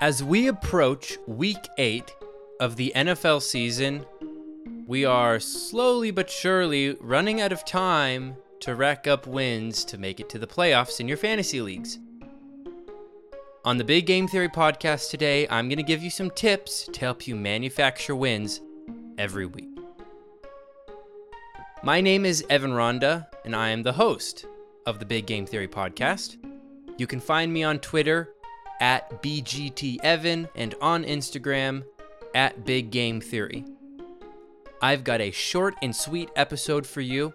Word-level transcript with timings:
As 0.00 0.24
we 0.24 0.48
approach 0.48 1.18
week 1.26 1.68
eight 1.76 2.16
of 2.58 2.76
the 2.76 2.90
NFL 2.96 3.42
season, 3.42 4.06
we 4.86 5.04
are 5.04 5.38
slowly 5.38 6.10
but 6.10 6.30
surely 6.30 6.96
running 7.02 7.42
out 7.42 7.52
of 7.52 7.66
time 7.66 8.34
to 8.60 8.74
rack 8.74 9.06
up 9.06 9.26
wins 9.26 9.84
to 9.84 9.98
make 9.98 10.18
it 10.18 10.30
to 10.30 10.38
the 10.38 10.46
playoffs 10.46 11.00
in 11.00 11.06
your 11.08 11.18
fantasy 11.18 11.60
leagues. 11.60 11.98
On 13.66 13.76
the 13.76 13.84
Big 13.84 14.06
Game 14.06 14.26
Theory 14.26 14.48
podcast 14.48 15.10
today, 15.10 15.46
I'm 15.48 15.68
going 15.68 15.76
to 15.76 15.82
give 15.82 16.02
you 16.02 16.08
some 16.08 16.30
tips 16.30 16.88
to 16.90 17.00
help 17.00 17.28
you 17.28 17.36
manufacture 17.36 18.16
wins 18.16 18.62
every 19.18 19.44
week. 19.44 19.68
My 21.82 22.00
name 22.00 22.24
is 22.24 22.42
Evan 22.48 22.72
Ronda, 22.72 23.28
and 23.44 23.54
I 23.54 23.68
am 23.68 23.82
the 23.82 23.92
host 23.92 24.46
of 24.86 24.98
the 24.98 25.04
Big 25.04 25.26
Game 25.26 25.44
Theory 25.44 25.68
podcast. 25.68 26.38
You 26.96 27.06
can 27.06 27.20
find 27.20 27.52
me 27.52 27.64
on 27.64 27.80
Twitter 27.80 28.30
at 28.80 29.22
BGTEvan 29.22 30.48
and 30.54 30.74
on 30.80 31.04
Instagram 31.04 31.84
at 32.34 32.64
Big 32.64 32.90
Game 32.90 33.20
Theory. 33.20 33.64
I've 34.82 35.04
got 35.04 35.20
a 35.20 35.30
short 35.30 35.74
and 35.82 35.94
sweet 35.94 36.30
episode 36.36 36.86
for 36.86 37.02
you 37.02 37.34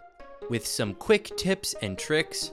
with 0.50 0.66
some 0.66 0.94
quick 0.94 1.36
tips 1.38 1.76
and 1.82 1.98
tricks 1.98 2.52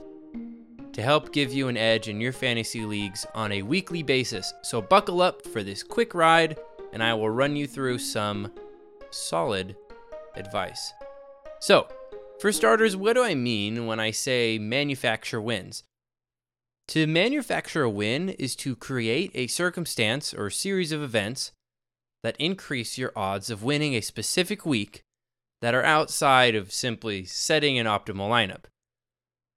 to 0.93 1.01
help 1.01 1.33
give 1.33 1.51
you 1.51 1.67
an 1.67 1.77
edge 1.77 2.07
in 2.07 2.21
your 2.21 2.31
fantasy 2.31 2.85
leagues 2.85 3.25
on 3.33 3.51
a 3.51 3.63
weekly 3.63 4.03
basis. 4.03 4.53
So 4.61 4.81
buckle 4.81 5.21
up 5.21 5.45
for 5.47 5.63
this 5.63 5.81
quick 5.81 6.13
ride, 6.13 6.57
and 6.93 7.01
I 7.01 7.15
will 7.15 7.29
run 7.29 7.55
you 7.55 7.65
through 7.65 7.97
some 7.97 8.51
solid 9.09 9.75
advice. 10.35 10.93
So, 11.59 11.87
for 12.39 12.51
starters, 12.51 12.95
what 12.95 13.13
do 13.13 13.23
I 13.23 13.35
mean 13.35 13.85
when 13.87 13.99
I 13.99 14.11
say 14.11 14.59
manufacture 14.59 15.41
wins? 15.41 15.83
To 16.89 17.07
manufacture 17.07 17.83
a 17.83 17.89
win 17.89 18.29
is 18.29 18.55
to 18.57 18.75
create 18.75 19.31
a 19.33 19.47
circumstance 19.47 20.33
or 20.33 20.49
series 20.49 20.91
of 20.91 21.01
events 21.01 21.51
that 22.23 22.35
increase 22.37 22.97
your 22.97 23.11
odds 23.15 23.49
of 23.49 23.63
winning 23.63 23.93
a 23.93 24.01
specific 24.01 24.65
week 24.65 25.01
that 25.61 25.73
are 25.73 25.83
outside 25.83 26.55
of 26.55 26.73
simply 26.73 27.25
setting 27.25 27.77
an 27.79 27.87
optimal 27.87 28.29
lineup. 28.29 28.65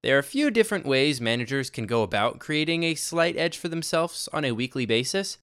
There 0.03 0.15
are 0.17 0.21
a 0.21 0.25
few 0.25 0.53
different 0.53 0.87
ways 0.87 1.21
managers 1.21 1.69
can 1.69 1.87
go 1.87 2.05
about 2.05 2.39
creating 2.39 2.85
a 2.85 2.95
slight 2.95 3.37
edge 3.37 3.59
for 3.59 3.69
themselves 3.69 4.29
on 4.33 4.45
a 4.45 4.53
weekly 4.53 4.87
basis, 4.87 5.39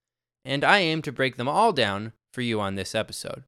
and 0.45 0.63
I 0.63 0.79
aim 0.79 1.01
to 1.01 1.11
break 1.11 1.35
them 1.35 1.49
all 1.49 1.73
down 1.73 2.13
for 2.31 2.41
you 2.41 2.61
on 2.61 2.75
this 2.75 2.95
episode. 2.95 3.43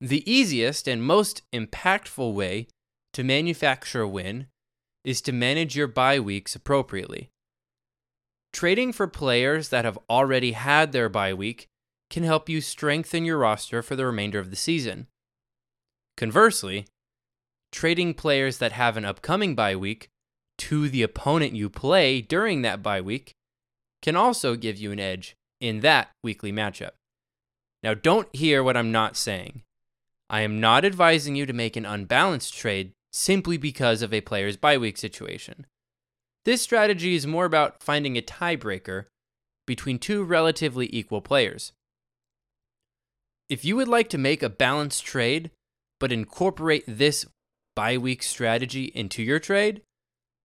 The 0.00 0.28
easiest 0.30 0.88
and 0.88 1.02
most 1.02 1.42
impactful 1.52 2.32
way 2.32 2.68
to 3.12 3.22
manufacture 3.22 4.00
a 4.00 4.08
win 4.08 4.46
is 5.04 5.20
to 5.22 5.32
manage 5.32 5.76
your 5.76 5.86
bye 5.86 6.20
weeks 6.20 6.54
appropriately. 6.54 7.30
Trading 8.52 8.92
for 8.92 9.06
players 9.06 9.68
that 9.68 9.84
have 9.84 9.98
already 10.08 10.52
had 10.52 10.92
their 10.92 11.08
bye 11.08 11.34
week 11.34 11.68
can 12.10 12.24
help 12.24 12.48
you 12.48 12.60
strengthen 12.60 13.24
your 13.24 13.38
roster 13.38 13.82
for 13.82 13.94
the 13.96 14.04
remainder 14.04 14.38
of 14.38 14.50
the 14.50 14.56
season. 14.56 15.06
Conversely, 16.16 16.86
trading 17.72 18.14
players 18.14 18.58
that 18.58 18.72
have 18.72 18.96
an 18.96 19.04
upcoming 19.04 19.54
bye 19.54 19.76
week 19.76 20.08
to 20.58 20.88
the 20.88 21.02
opponent 21.02 21.54
you 21.54 21.70
play 21.70 22.20
during 22.20 22.62
that 22.62 22.82
bye 22.82 23.00
week 23.00 23.34
can 24.02 24.16
also 24.16 24.56
give 24.56 24.78
you 24.78 24.92
an 24.92 25.00
edge 25.00 25.36
in 25.60 25.80
that 25.80 26.10
weekly 26.22 26.52
matchup. 26.52 26.90
Now, 27.82 27.94
don't 27.94 28.34
hear 28.34 28.62
what 28.62 28.76
I'm 28.76 28.92
not 28.92 29.16
saying. 29.16 29.62
I 30.28 30.42
am 30.42 30.60
not 30.60 30.84
advising 30.84 31.36
you 31.36 31.46
to 31.46 31.52
make 31.52 31.76
an 31.76 31.86
unbalanced 31.86 32.54
trade 32.54 32.92
simply 33.12 33.56
because 33.56 34.02
of 34.02 34.12
a 34.12 34.20
player's 34.20 34.56
bye 34.56 34.78
week 34.78 34.96
situation. 34.96 35.66
This 36.44 36.62
strategy 36.62 37.14
is 37.14 37.26
more 37.26 37.44
about 37.44 37.82
finding 37.82 38.16
a 38.16 38.22
tiebreaker 38.22 39.06
between 39.66 39.98
two 39.98 40.24
relatively 40.24 40.88
equal 40.92 41.20
players. 41.20 41.72
If 43.48 43.64
you 43.64 43.76
would 43.76 43.88
like 43.88 44.08
to 44.10 44.18
make 44.18 44.42
a 44.42 44.48
balanced 44.48 45.04
trade, 45.04 45.50
but 45.98 46.12
incorporate 46.12 46.84
this 46.86 47.26
bye 47.76 47.98
week 47.98 48.22
strategy 48.22 48.84
into 48.94 49.22
your 49.22 49.38
trade, 49.38 49.82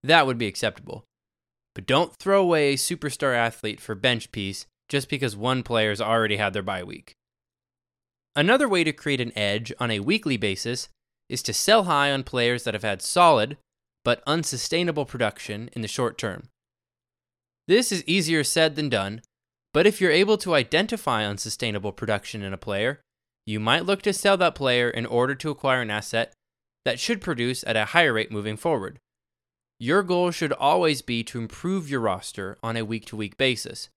that 0.02 0.26
would 0.26 0.38
be 0.38 0.46
acceptable. 0.46 1.04
But 1.74 1.86
don't 1.86 2.16
throw 2.16 2.42
away 2.42 2.72
a 2.72 2.76
superstar 2.76 3.36
athlete 3.36 3.80
for 3.80 3.94
bench 3.94 4.32
piece 4.32 4.66
just 4.88 5.08
because 5.08 5.36
one 5.36 5.62
player's 5.62 6.00
already 6.00 6.36
had 6.36 6.52
their 6.52 6.62
bye 6.62 6.84
week. 6.84 7.14
Another 8.34 8.68
way 8.68 8.84
to 8.84 8.92
create 8.92 9.20
an 9.20 9.36
edge 9.36 9.72
on 9.80 9.90
a 9.90 10.00
weekly 10.00 10.36
basis 10.36 10.88
is 11.28 11.42
to 11.42 11.52
sell 11.52 11.84
high 11.84 12.12
on 12.12 12.22
players 12.22 12.64
that 12.64 12.74
have 12.74 12.82
had 12.82 13.02
solid 13.02 13.56
but 14.04 14.22
unsustainable 14.26 15.04
production 15.04 15.68
in 15.72 15.82
the 15.82 15.88
short 15.88 16.16
term. 16.16 16.48
This 17.66 17.90
is 17.90 18.04
easier 18.06 18.44
said 18.44 18.76
than 18.76 18.88
done, 18.88 19.20
but 19.74 19.86
if 19.86 20.00
you're 20.00 20.12
able 20.12 20.38
to 20.38 20.54
identify 20.54 21.24
unsustainable 21.24 21.92
production 21.92 22.42
in 22.42 22.52
a 22.52 22.58
player, 22.58 23.00
you 23.46 23.58
might 23.58 23.84
look 23.84 24.02
to 24.02 24.12
sell 24.12 24.36
that 24.36 24.54
player 24.54 24.88
in 24.88 25.06
order 25.06 25.34
to 25.34 25.50
acquire 25.50 25.82
an 25.82 25.90
asset 25.90 26.32
that 26.84 27.00
should 27.00 27.20
produce 27.20 27.64
at 27.64 27.76
a 27.76 27.86
higher 27.86 28.12
rate 28.12 28.30
moving 28.30 28.56
forward. 28.56 28.98
Your 29.78 30.02
goal 30.02 30.30
should 30.30 30.52
always 30.52 31.02
be 31.02 31.22
to 31.24 31.38
improve 31.38 31.90
your 31.90 32.00
roster 32.00 32.56
on 32.62 32.76
a 32.76 32.84
week 32.84 33.06
to 33.06 33.16
week 33.16 33.36
basis. 33.36 33.88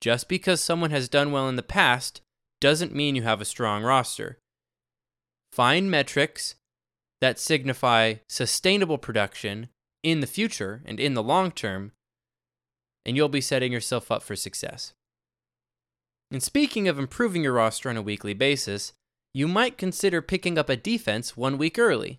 Just 0.00 0.28
because 0.28 0.60
someone 0.60 0.90
has 0.90 1.08
done 1.08 1.32
well 1.32 1.48
in 1.48 1.56
the 1.56 1.62
past 1.62 2.20
doesn't 2.60 2.94
mean 2.94 3.16
you 3.16 3.22
have 3.22 3.40
a 3.40 3.44
strong 3.44 3.82
roster. 3.82 4.38
Find 5.52 5.90
metrics 5.90 6.54
that 7.20 7.38
signify 7.38 8.14
sustainable 8.28 8.98
production 8.98 9.68
in 10.02 10.20
the 10.20 10.26
future 10.26 10.82
and 10.86 10.98
in 10.98 11.14
the 11.14 11.22
long 11.22 11.52
term, 11.52 11.92
and 13.04 13.16
you'll 13.16 13.28
be 13.28 13.40
setting 13.40 13.70
yourself 13.70 14.10
up 14.10 14.22
for 14.22 14.34
success. 14.34 14.94
And 16.30 16.42
speaking 16.42 16.88
of 16.88 16.98
improving 16.98 17.42
your 17.42 17.52
roster 17.52 17.90
on 17.90 17.98
a 17.98 18.02
weekly 18.02 18.32
basis, 18.32 18.92
you 19.34 19.46
might 19.46 19.78
consider 19.78 20.22
picking 20.22 20.56
up 20.56 20.68
a 20.68 20.76
defense 20.76 21.36
one 21.36 21.58
week 21.58 21.78
early. 21.78 22.18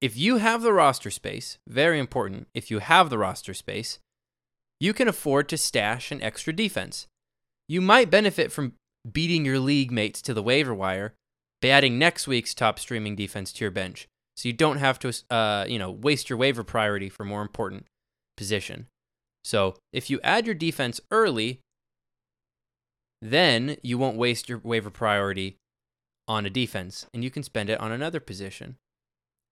If 0.00 0.16
you 0.16 0.38
have 0.38 0.62
the 0.62 0.72
roster 0.72 1.10
space, 1.10 1.58
very 1.68 1.98
important, 1.98 2.48
if 2.54 2.70
you 2.70 2.78
have 2.78 3.10
the 3.10 3.18
roster 3.18 3.52
space, 3.52 3.98
you 4.80 4.94
can 4.94 5.08
afford 5.08 5.48
to 5.48 5.58
stash 5.58 6.10
an 6.10 6.22
extra 6.22 6.52
defense. 6.52 7.06
You 7.68 7.80
might 7.80 8.10
benefit 8.10 8.50
from 8.50 8.74
beating 9.10 9.44
your 9.44 9.58
league 9.58 9.90
mates 9.90 10.22
to 10.22 10.32
the 10.32 10.42
waiver 10.42 10.74
wire 10.74 11.14
by 11.60 11.68
adding 11.68 11.98
next 11.98 12.26
week's 12.28 12.54
top 12.54 12.78
streaming 12.78 13.16
defense 13.16 13.52
to 13.52 13.64
your 13.64 13.70
bench, 13.70 14.08
so 14.36 14.48
you 14.48 14.52
don't 14.52 14.78
have 14.78 14.98
to, 15.00 15.12
uh, 15.30 15.64
you 15.68 15.78
know, 15.78 15.90
waste 15.90 16.30
your 16.30 16.38
waiver 16.38 16.62
priority 16.62 17.08
for 17.08 17.24
more 17.24 17.42
important 17.42 17.86
position. 18.36 18.86
So 19.44 19.74
if 19.92 20.10
you 20.10 20.20
add 20.22 20.46
your 20.46 20.54
defense 20.54 21.00
early, 21.10 21.60
then 23.20 23.76
you 23.82 23.98
won't 23.98 24.16
waste 24.16 24.48
your 24.48 24.58
waiver 24.58 24.90
priority 24.90 25.56
on 26.28 26.46
a 26.46 26.50
defense, 26.50 27.06
and 27.12 27.24
you 27.24 27.30
can 27.30 27.42
spend 27.42 27.70
it 27.70 27.80
on 27.80 27.90
another 27.90 28.20
position. 28.20 28.76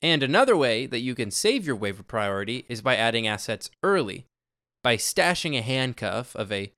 And 0.03 0.23
another 0.23 0.57
way 0.57 0.87
that 0.87 1.01
you 1.01 1.15
can 1.15 1.31
save 1.31 1.67
your 1.67 1.75
waiver 1.75 2.03
priority 2.03 2.67
is 2.69 2.83
by 2.83 2.97
adding 2.97 3.27
assets 3.27 3.71
early, 3.83 4.27
by 4.85 4.97
stashing 4.97 5.59
a 5.59 5.63
handcuff 5.63 6.37
of 6.37 6.53
a 6.53 6.73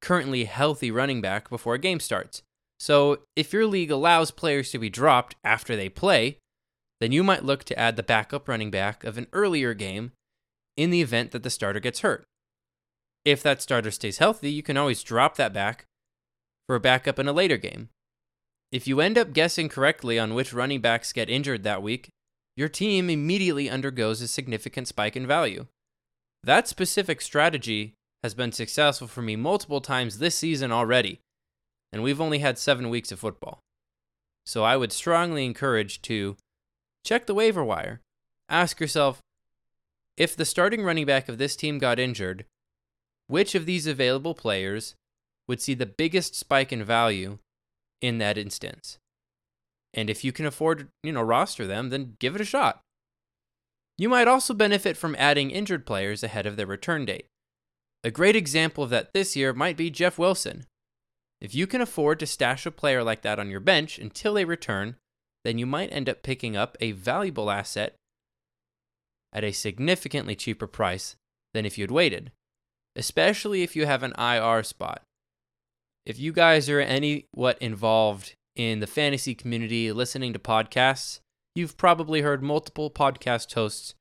currently 0.00 0.44
healthy 0.44 0.90
running 0.90 1.20
back 1.20 1.48
before 1.48 1.74
a 1.74 1.78
game 1.78 2.00
starts. 2.00 2.42
So, 2.82 3.20
if 3.36 3.52
your 3.52 3.68
league 3.68 3.92
allows 3.92 4.32
players 4.32 4.72
to 4.72 4.78
be 4.80 4.90
dropped 4.90 5.36
after 5.44 5.76
they 5.76 5.88
play, 5.88 6.38
then 7.00 7.12
you 7.12 7.22
might 7.22 7.44
look 7.44 7.62
to 7.66 7.78
add 7.78 7.94
the 7.94 8.02
backup 8.02 8.48
running 8.48 8.72
back 8.72 9.04
of 9.04 9.16
an 9.16 9.28
earlier 9.32 9.72
game 9.72 10.10
in 10.76 10.90
the 10.90 11.00
event 11.00 11.30
that 11.30 11.44
the 11.44 11.48
starter 11.48 11.78
gets 11.78 12.00
hurt. 12.00 12.24
If 13.24 13.40
that 13.44 13.62
starter 13.62 13.92
stays 13.92 14.18
healthy, 14.18 14.50
you 14.50 14.64
can 14.64 14.76
always 14.76 15.04
drop 15.04 15.36
that 15.36 15.52
back 15.52 15.84
for 16.66 16.74
a 16.74 16.80
backup 16.80 17.20
in 17.20 17.28
a 17.28 17.32
later 17.32 17.56
game. 17.56 17.88
If 18.72 18.88
you 18.88 19.00
end 19.00 19.16
up 19.16 19.32
guessing 19.32 19.68
correctly 19.68 20.18
on 20.18 20.34
which 20.34 20.52
running 20.52 20.80
backs 20.80 21.12
get 21.12 21.30
injured 21.30 21.62
that 21.62 21.84
week, 21.84 22.08
your 22.56 22.68
team 22.68 23.08
immediately 23.08 23.70
undergoes 23.70 24.20
a 24.20 24.26
significant 24.26 24.88
spike 24.88 25.14
in 25.14 25.24
value. 25.24 25.68
That 26.42 26.66
specific 26.66 27.20
strategy 27.20 27.94
has 28.24 28.34
been 28.34 28.50
successful 28.50 29.06
for 29.06 29.22
me 29.22 29.36
multiple 29.36 29.80
times 29.80 30.18
this 30.18 30.34
season 30.34 30.72
already, 30.72 31.20
and 31.92 32.02
we've 32.02 32.20
only 32.20 32.38
had 32.38 32.58
seven 32.58 32.88
weeks 32.88 33.12
of 33.12 33.18
football. 33.18 33.60
So 34.46 34.64
I 34.64 34.76
would 34.76 34.92
strongly 34.92 35.44
encourage 35.44 36.02
to 36.02 36.36
check 37.04 37.26
the 37.26 37.34
waiver 37.34 37.62
wire. 37.62 38.00
Ask 38.48 38.80
yourself 38.80 39.20
if 40.16 40.36
the 40.36 40.44
starting 40.44 40.82
running 40.82 41.06
back 41.06 41.28
of 41.28 41.38
this 41.38 41.56
team 41.56 41.78
got 41.78 41.98
injured, 41.98 42.44
which 43.28 43.54
of 43.54 43.66
these 43.66 43.86
available 43.86 44.34
players 44.34 44.94
would 45.48 45.60
see 45.60 45.74
the 45.74 45.86
biggest 45.86 46.34
spike 46.34 46.72
in 46.72 46.82
value 46.82 47.38
in 48.00 48.18
that 48.18 48.38
instance? 48.38 48.98
And 49.94 50.08
if 50.08 50.24
you 50.24 50.32
can 50.32 50.46
afford, 50.46 50.88
you 51.02 51.12
know, 51.12 51.22
roster 51.22 51.66
them, 51.66 51.90
then 51.90 52.16
give 52.18 52.34
it 52.34 52.40
a 52.40 52.46
shot. 52.46 52.80
You 53.98 54.08
might 54.08 54.28
also 54.28 54.54
benefit 54.54 54.96
from 54.96 55.14
adding 55.18 55.50
injured 55.50 55.86
players 55.86 56.22
ahead 56.22 56.46
of 56.46 56.56
their 56.56 56.66
return 56.66 57.04
date. 57.04 57.26
A 58.02 58.10
great 58.10 58.34
example 58.34 58.82
of 58.82 58.90
that 58.90 59.12
this 59.12 59.36
year 59.36 59.52
might 59.52 59.76
be 59.76 59.90
Jeff 59.90 60.18
Wilson, 60.18 60.64
if 61.42 61.56
you 61.56 61.66
can 61.66 61.80
afford 61.80 62.20
to 62.20 62.26
stash 62.26 62.64
a 62.66 62.70
player 62.70 63.02
like 63.02 63.22
that 63.22 63.40
on 63.40 63.50
your 63.50 63.58
bench 63.58 63.98
until 63.98 64.34
they 64.34 64.44
return, 64.44 64.94
then 65.44 65.58
you 65.58 65.66
might 65.66 65.92
end 65.92 66.08
up 66.08 66.22
picking 66.22 66.56
up 66.56 66.76
a 66.80 66.92
valuable 66.92 67.50
asset 67.50 67.96
at 69.32 69.42
a 69.42 69.50
significantly 69.50 70.36
cheaper 70.36 70.68
price 70.68 71.16
than 71.52 71.66
if 71.66 71.76
you'd 71.76 71.90
waited, 71.90 72.30
especially 72.94 73.64
if 73.64 73.74
you 73.74 73.86
have 73.86 74.04
an 74.04 74.14
IR 74.16 74.62
spot. 74.62 75.02
if 76.06 76.18
you 76.18 76.32
guys 76.32 76.68
are 76.68 76.80
any 76.80 77.26
what 77.32 77.58
involved 77.58 78.34
in 78.54 78.80
the 78.80 78.86
fantasy 78.86 79.34
community 79.34 79.90
listening 79.90 80.32
to 80.32 80.38
podcasts, 80.38 81.18
you've 81.56 81.76
probably 81.76 82.20
heard 82.20 82.42
multiple 82.42 82.90
podcast 82.90 83.52
hosts 83.54 83.94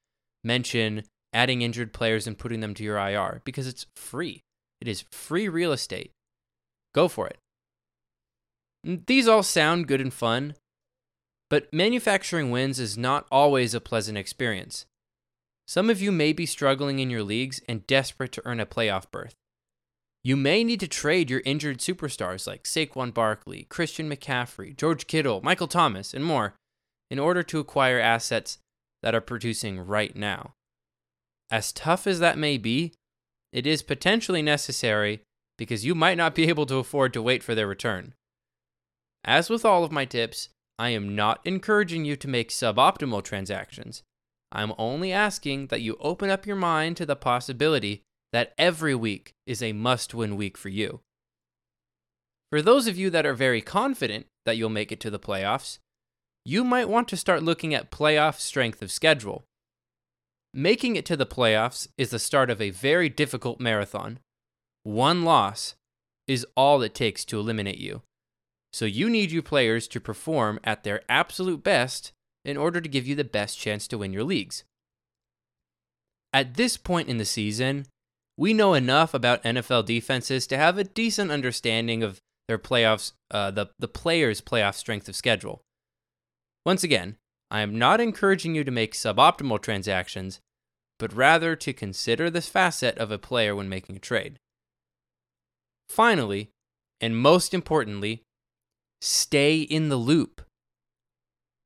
mention 0.43 1.03
adding 1.33 1.61
injured 1.61 1.93
players 1.93 2.27
and 2.27 2.37
putting 2.37 2.59
them 2.59 2.73
to 2.75 2.83
your 2.83 2.97
IR 2.97 3.41
because 3.45 3.67
it's 3.67 3.87
free. 3.95 4.41
It 4.79 4.87
is 4.87 5.05
free 5.11 5.47
real 5.47 5.71
estate. 5.71 6.11
Go 6.93 7.07
for 7.07 7.27
it. 7.27 7.37
These 8.83 9.27
all 9.27 9.43
sound 9.43 9.87
good 9.87 10.01
and 10.01 10.13
fun, 10.13 10.55
but 11.49 11.71
manufacturing 11.73 12.49
wins 12.49 12.79
is 12.79 12.97
not 12.97 13.27
always 13.31 13.73
a 13.73 13.81
pleasant 13.81 14.17
experience. 14.17 14.85
Some 15.67 15.89
of 15.89 16.01
you 16.01 16.11
may 16.11 16.33
be 16.33 16.45
struggling 16.45 16.99
in 16.99 17.09
your 17.09 17.23
leagues 17.23 17.61
and 17.69 17.85
desperate 17.87 18.31
to 18.33 18.41
earn 18.45 18.59
a 18.59 18.65
playoff 18.65 19.09
berth. 19.11 19.35
You 20.23 20.35
may 20.35 20.63
need 20.63 20.79
to 20.81 20.87
trade 20.87 21.29
your 21.29 21.41
injured 21.45 21.79
superstars 21.79 22.45
like 22.45 22.63
Saquon 22.63 23.13
Barkley, 23.13 23.63
Christian 23.69 24.09
McCaffrey, 24.09 24.75
George 24.75 25.07
Kittle, 25.07 25.41
Michael 25.41 25.67
Thomas, 25.67 26.13
and 26.13 26.23
more 26.25 26.55
in 27.09 27.19
order 27.19 27.43
to 27.43 27.59
acquire 27.59 27.99
assets 27.99 28.59
that 29.01 29.15
are 29.15 29.21
producing 29.21 29.79
right 29.79 30.15
now. 30.15 30.53
As 31.49 31.71
tough 31.71 32.07
as 32.07 32.19
that 32.19 32.37
may 32.37 32.57
be, 32.57 32.93
it 33.51 33.67
is 33.67 33.81
potentially 33.81 34.41
necessary 34.41 35.21
because 35.61 35.85
you 35.85 35.93
might 35.93 36.17
not 36.17 36.33
be 36.33 36.49
able 36.49 36.65
to 36.65 36.77
afford 36.77 37.13
to 37.13 37.21
wait 37.21 37.43
for 37.43 37.53
their 37.53 37.67
return. 37.67 38.15
As 39.23 39.47
with 39.47 39.63
all 39.63 39.83
of 39.83 39.91
my 39.91 40.05
tips, 40.05 40.49
I 40.79 40.89
am 40.89 41.15
not 41.15 41.39
encouraging 41.45 42.03
you 42.03 42.15
to 42.15 42.27
make 42.27 42.49
suboptimal 42.49 43.23
transactions. 43.23 44.01
I'm 44.51 44.73
only 44.79 45.11
asking 45.11 45.67
that 45.67 45.83
you 45.83 45.97
open 45.99 46.31
up 46.31 46.47
your 46.47 46.55
mind 46.55 46.97
to 46.97 47.05
the 47.05 47.15
possibility 47.15 48.01
that 48.33 48.55
every 48.57 48.95
week 48.95 49.33
is 49.45 49.61
a 49.61 49.71
must 49.71 50.15
win 50.15 50.35
week 50.35 50.57
for 50.57 50.69
you. 50.69 51.01
For 52.49 52.63
those 52.63 52.87
of 52.87 52.97
you 52.97 53.11
that 53.11 53.27
are 53.27 53.35
very 53.35 53.61
confident 53.61 54.25
that 54.47 54.57
you'll 54.57 54.71
make 54.71 54.91
it 54.91 54.99
to 55.01 55.11
the 55.11 55.19
playoffs, 55.19 55.77
you 56.43 56.63
might 56.63 56.89
want 56.89 57.07
to 57.09 57.15
start 57.15 57.43
looking 57.43 57.75
at 57.75 57.91
playoff 57.91 58.39
strength 58.39 58.81
of 58.81 58.91
schedule. 58.91 59.43
Making 60.55 60.95
it 60.95 61.05
to 61.05 61.15
the 61.15 61.27
playoffs 61.27 61.87
is 61.99 62.09
the 62.09 62.17
start 62.17 62.49
of 62.49 62.59
a 62.59 62.71
very 62.71 63.09
difficult 63.09 63.59
marathon. 63.59 64.17
One 64.83 65.23
loss 65.23 65.75
is 66.27 66.45
all 66.55 66.81
it 66.81 66.93
takes 66.95 67.25
to 67.25 67.39
eliminate 67.39 67.77
you. 67.77 68.01
So 68.73 68.85
you 68.85 69.09
need 69.09 69.31
your 69.31 69.43
players 69.43 69.87
to 69.89 69.99
perform 69.99 70.59
at 70.63 70.83
their 70.83 71.01
absolute 71.09 71.63
best 71.63 72.11
in 72.45 72.57
order 72.57 72.81
to 72.81 72.89
give 72.89 73.05
you 73.05 73.15
the 73.15 73.23
best 73.23 73.59
chance 73.59 73.87
to 73.87 73.97
win 73.97 74.13
your 74.13 74.23
leagues. 74.23 74.63
At 76.33 76.55
this 76.55 76.77
point 76.77 77.09
in 77.09 77.17
the 77.17 77.25
season, 77.25 77.85
we 78.37 78.53
know 78.53 78.73
enough 78.73 79.13
about 79.13 79.43
NFL 79.43 79.85
defenses 79.85 80.47
to 80.47 80.57
have 80.57 80.77
a 80.77 80.85
decent 80.85 81.31
understanding 81.31 82.01
of 82.01 82.19
their 82.47 82.57
playoffs, 82.57 83.11
uh, 83.29 83.51
the, 83.51 83.67
the 83.77 83.87
players' 83.87 84.41
playoff 84.41 84.75
strength 84.75 85.07
of 85.09 85.15
schedule. 85.15 85.61
Once 86.65 86.83
again, 86.83 87.17
I 87.49 87.61
am 87.61 87.77
not 87.77 87.99
encouraging 87.99 88.55
you 88.55 88.63
to 88.63 88.71
make 88.71 88.93
suboptimal 88.93 89.61
transactions, 89.61 90.39
but 90.97 91.13
rather 91.13 91.55
to 91.57 91.73
consider 91.73 92.29
this 92.29 92.47
facet 92.47 92.97
of 92.97 93.11
a 93.11 93.17
player 93.17 93.55
when 93.55 93.67
making 93.67 93.97
a 93.97 93.99
trade. 93.99 94.37
Finally, 95.91 96.49
and 97.01 97.17
most 97.17 97.53
importantly, 97.53 98.23
stay 99.01 99.59
in 99.59 99.89
the 99.89 99.97
loop. 99.97 100.41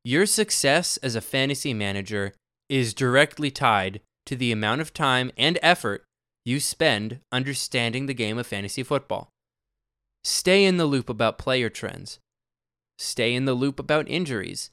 Your 0.03 0.25
success 0.25 0.97
as 0.97 1.15
a 1.15 1.21
fantasy 1.21 1.75
manager 1.75 2.33
is 2.67 2.95
directly 2.95 3.51
tied 3.51 4.01
to 4.25 4.35
the 4.35 4.51
amount 4.51 4.81
of 4.81 4.95
time 4.95 5.31
and 5.37 5.59
effort 5.61 6.03
you 6.43 6.59
spend 6.59 7.19
understanding 7.31 8.07
the 8.07 8.15
game 8.15 8.39
of 8.39 8.47
fantasy 8.47 8.81
football. 8.81 9.29
Stay 10.23 10.65
in 10.65 10.77
the 10.77 10.85
loop 10.85 11.07
about 11.07 11.37
player 11.37 11.69
trends. 11.69 12.17
Stay 12.97 13.35
in 13.35 13.45
the 13.45 13.53
loop 13.53 13.79
about 13.79 14.09
injuries. 14.09 14.71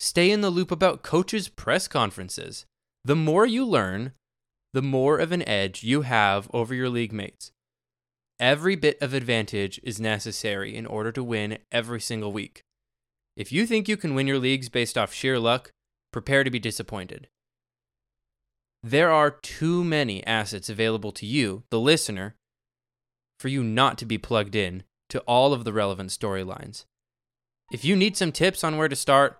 Stay 0.00 0.28
in 0.28 0.40
the 0.40 0.50
loop 0.50 0.72
about 0.72 1.04
coaches' 1.04 1.48
press 1.48 1.86
conferences. 1.86 2.66
The 3.04 3.14
more 3.14 3.46
you 3.46 3.64
learn, 3.64 4.12
the 4.72 4.82
more 4.82 5.18
of 5.18 5.30
an 5.30 5.48
edge 5.48 5.84
you 5.84 6.02
have 6.02 6.50
over 6.52 6.74
your 6.74 6.88
league 6.88 7.12
mates. 7.12 7.52
Every 8.38 8.76
bit 8.76 8.98
of 9.00 9.14
advantage 9.14 9.80
is 9.82 9.98
necessary 9.98 10.76
in 10.76 10.84
order 10.84 11.10
to 11.12 11.24
win 11.24 11.58
every 11.72 12.00
single 12.00 12.32
week. 12.32 12.60
If 13.34 13.50
you 13.50 13.66
think 13.66 13.88
you 13.88 13.96
can 13.96 14.14
win 14.14 14.26
your 14.26 14.38
leagues 14.38 14.68
based 14.68 14.98
off 14.98 15.14
sheer 15.14 15.38
luck, 15.38 15.70
prepare 16.12 16.44
to 16.44 16.50
be 16.50 16.58
disappointed. 16.58 17.28
There 18.82 19.10
are 19.10 19.30
too 19.30 19.82
many 19.82 20.24
assets 20.26 20.68
available 20.68 21.12
to 21.12 21.26
you, 21.26 21.64
the 21.70 21.80
listener, 21.80 22.36
for 23.40 23.48
you 23.48 23.62
not 23.62 23.98
to 23.98 24.06
be 24.06 24.18
plugged 24.18 24.54
in 24.54 24.84
to 25.08 25.20
all 25.20 25.52
of 25.52 25.64
the 25.64 25.72
relevant 25.72 26.10
storylines. 26.10 26.84
If 27.72 27.84
you 27.84 27.96
need 27.96 28.16
some 28.16 28.32
tips 28.32 28.62
on 28.62 28.76
where 28.76 28.88
to 28.88 28.96
start, 28.96 29.38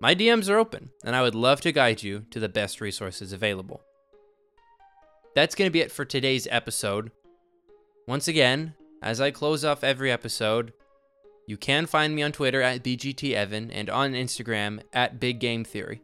my 0.00 0.14
DMs 0.14 0.48
are 0.48 0.58
open, 0.58 0.90
and 1.04 1.14
I 1.16 1.22
would 1.22 1.34
love 1.34 1.60
to 1.62 1.72
guide 1.72 2.02
you 2.02 2.26
to 2.30 2.40
the 2.40 2.48
best 2.48 2.80
resources 2.80 3.32
available. 3.32 3.82
That's 5.34 5.54
going 5.54 5.68
to 5.68 5.72
be 5.72 5.80
it 5.80 5.92
for 5.92 6.04
today's 6.04 6.46
episode. 6.50 7.10
Once 8.06 8.28
again, 8.28 8.74
as 9.02 9.20
I 9.20 9.30
close 9.30 9.64
off 9.64 9.82
every 9.82 10.12
episode, 10.12 10.74
you 11.46 11.56
can 11.56 11.86
find 11.86 12.14
me 12.14 12.22
on 12.22 12.32
Twitter 12.32 12.60
at 12.60 12.82
BGTEvan 12.82 13.70
and 13.72 13.88
on 13.88 14.12
Instagram 14.12 14.82
at 14.92 15.18
Big 15.18 15.38
Game 15.38 15.64
Theory. 15.64 16.02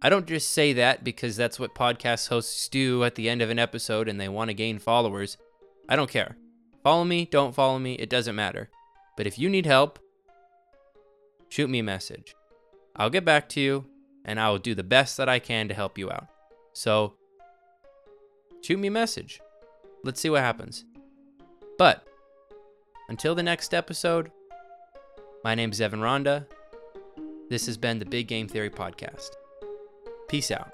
I 0.00 0.08
don't 0.08 0.26
just 0.26 0.52
say 0.52 0.72
that 0.74 1.02
because 1.02 1.36
that's 1.36 1.58
what 1.58 1.74
podcast 1.74 2.28
hosts 2.28 2.68
do 2.68 3.02
at 3.02 3.16
the 3.16 3.28
end 3.28 3.42
of 3.42 3.50
an 3.50 3.58
episode 3.58 4.08
and 4.08 4.20
they 4.20 4.28
want 4.28 4.50
to 4.50 4.54
gain 4.54 4.78
followers. 4.78 5.36
I 5.88 5.96
don't 5.96 6.10
care. 6.10 6.36
Follow 6.84 7.04
me, 7.04 7.24
don't 7.24 7.54
follow 7.54 7.80
me, 7.80 7.94
it 7.94 8.10
doesn't 8.10 8.36
matter. 8.36 8.70
But 9.16 9.26
if 9.26 9.40
you 9.40 9.48
need 9.48 9.66
help, 9.66 9.98
shoot 11.48 11.68
me 11.68 11.80
a 11.80 11.84
message. 11.84 12.36
I'll 12.94 13.10
get 13.10 13.24
back 13.24 13.48
to 13.50 13.60
you 13.60 13.86
and 14.24 14.38
I 14.38 14.50
will 14.50 14.58
do 14.58 14.74
the 14.76 14.84
best 14.84 15.16
that 15.16 15.28
I 15.28 15.40
can 15.40 15.66
to 15.66 15.74
help 15.74 15.98
you 15.98 16.12
out. 16.12 16.28
So, 16.74 17.14
shoot 18.62 18.78
me 18.78 18.88
a 18.88 18.92
message. 18.92 19.40
Let's 20.06 20.20
see 20.20 20.30
what 20.30 20.42
happens. 20.42 20.84
But 21.78 22.06
until 23.08 23.34
the 23.34 23.42
next 23.42 23.74
episode, 23.74 24.30
my 25.42 25.56
name 25.56 25.72
is 25.72 25.80
Evan 25.80 26.00
Ronda. 26.00 26.46
This 27.50 27.66
has 27.66 27.76
been 27.76 27.98
the 27.98 28.04
Big 28.04 28.28
Game 28.28 28.46
Theory 28.46 28.70
Podcast. 28.70 29.30
Peace 30.28 30.52
out. 30.52 30.72